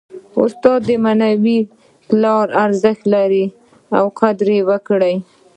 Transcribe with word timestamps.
استاد 0.43 0.79
د 0.89 0.89
معنوي 1.03 1.59
پلار 2.09 2.45
ارزښت 2.63 3.03
لري. 3.13 3.45
قدر 4.19 4.47
ئې 4.55 4.59
وکړئ! 4.69 5.15